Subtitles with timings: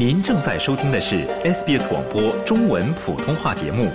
[0.00, 3.86] 您正在收听的是 SBS 广播中文普通话节目。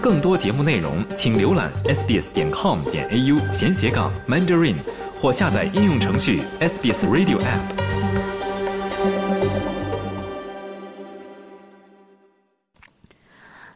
[0.00, 4.76] 更多节目内容，请浏览 sbs 点 com 点 au 闲斜杠 mandarin，
[5.20, 7.60] 或下载应用程序 SBS Radio App。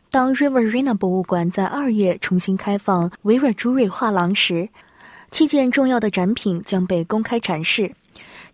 [0.08, 4.70] 当 Riverina 博物馆在二月重新开放维尔朱瑞画廊时，
[5.30, 7.92] 七件重要的展品将被公开展示。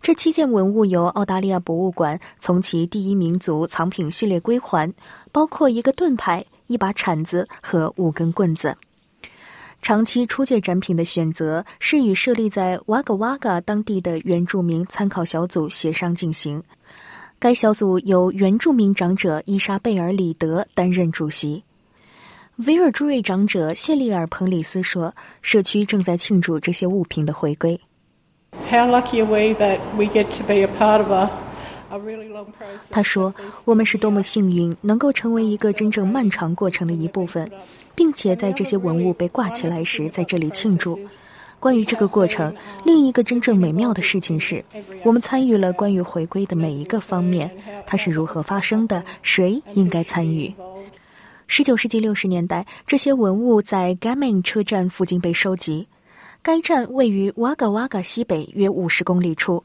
[0.01, 4.93] 这七件文物由澳大利亚博物馆从其第一民族藏品系列归还，
[5.31, 8.75] 包括一个盾牌、一把铲子和五根棍子。
[9.81, 16.63] 长期出借展品的选择是与设立在瓦格瓦嘎当地的原住民参考小组协商进行。
[17.37, 21.63] 该小组由原住民长者伊莎贝尔·里德担任主席。
[22.65, 27.77] 维尔朱瑞长者谢利尔·彭里斯说：“社区正在庆祝这些物品的回归。”
[28.69, 31.29] How lucky are we that we get to be a part of a
[32.89, 33.31] 他说
[33.65, 37.47] ：“我们是多么幸运，能够成为一个真正漫长过程的一部分，
[37.93, 40.99] 并且在这些文物被挂起来时，在这里庆祝。
[41.59, 42.51] 关于这个过程，
[42.83, 44.65] 另一个真正美妙的事情是，
[45.03, 47.51] 我们参与了关于回归的每一个方面，
[47.85, 50.51] 它是如何发生的，谁应该参与。”
[51.45, 55.87] 十九世纪六十年代，这些文物在 Gammon 车站附近被收集。
[56.43, 59.63] 该站位于瓦嘎瓦嘎西北约五十公里处。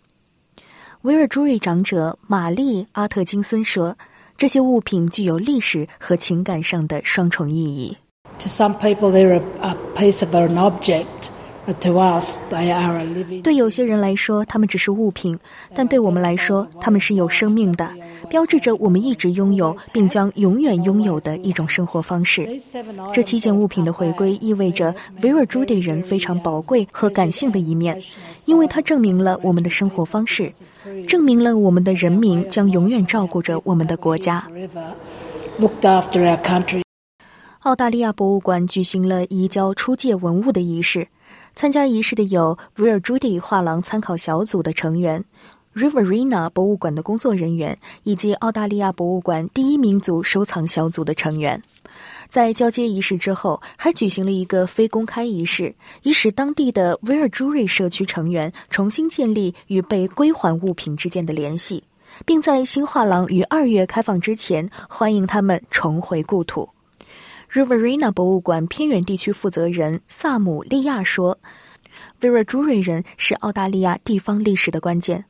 [1.03, 3.99] 维尔朱瑞长者玛丽阿特金森说
[4.39, 7.97] ：“这些物品具有历史和情感上的双重意义。”
[8.39, 11.31] To some people, they're a, a piece of an object.
[13.43, 15.37] 对有些人来说，他们只是物品；
[15.75, 17.91] 但对我们来说，他们是有生命的，
[18.31, 22.49] 标志着我们一直拥有并将永远拥有的一种生活方式。
[23.13, 28.01] 这七件物品的回归意味着维尔朱迪人非常宝贵和感性的一面，
[28.47, 30.51] 因为它证明了我们的生活方式，
[31.07, 34.49] 证明了我们的人民将永远照顾着我们的国家。
[37.61, 41.07] 澳大利亚博物馆举行了移交出借文物的仪式。
[41.59, 45.25] 参加仪式的有维尔朱迪画廊参考小组的成员、
[45.75, 51.61] Riverina 博物馆的工作人员以及澳大利亚博物馆第一民族收藏小组的成员。
[52.29, 55.75] 在交接仪式之后，还举行了一个非公开仪式，
[56.05, 61.83] 以使当地的维尔朱瑞社区成员重新建立与被归还物品之间的联系，
[62.25, 66.69] 并在新画廊于二月开放之前欢迎他们重回故土。
[67.53, 71.39] Riverina 博物馆偏远地区负责人萨姆利亚说
[72.21, 75.25] ：“维尔朱瑞人是澳大利亚地方历史的关键。”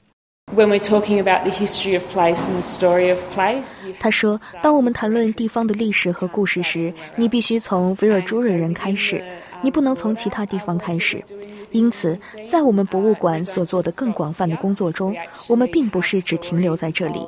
[0.52, 9.22] When we're talking about the history of place and the story of place，他说：“当我们谈论地方的历史和故事时，你必须从维尔朱瑞人开始，
[9.62, 11.22] 你不能从其他地方开始。
[11.70, 12.18] 因此，
[12.50, 15.14] 在我们博物馆所做的更广泛的工作中，
[15.48, 17.20] 我们并不是只停留在这里。”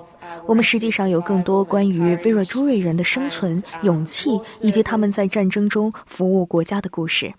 [0.47, 4.31] 我们实际上有更多关于维尔朱瑞人的生存、勇气
[4.63, 7.33] 以及他们在战争中服务国家的故事。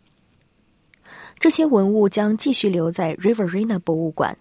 [1.39, 4.37] 这些文物将继续留在 Riverina 博物馆。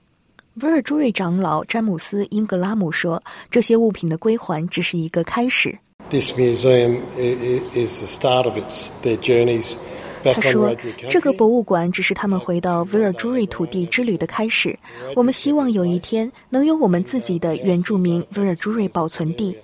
[0.55, 5.79] 维尔朱瑞长老詹姆斯·英格拉姆说：“这些物品的归还只是一个开始。”
[6.11, 9.77] This museum is the start of its their journeys.
[10.23, 10.75] 他说
[11.11, 14.79] ：“这个博物馆只是他们回到维尔朱瑞土地之旅的开始。
[15.17, 19.57] 我们希望有一天能有我们自己的原住民维尔朱瑞保存地，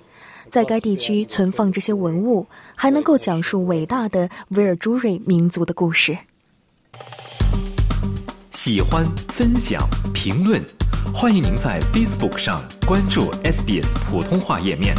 [0.50, 6.16] 在该地区存放这些文物，还能够讲述伟大的维尔朱瑞民族的故事。”
[8.50, 10.60] 喜欢、分享、评论，
[11.14, 14.96] 欢迎您在 Facebook 上关注 SBS 普通话页面。